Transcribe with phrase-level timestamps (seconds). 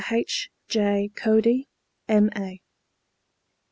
[0.09, 0.49] H.
[0.67, 1.09] J.
[1.13, 1.69] CODY,
[2.07, 2.59] M.A.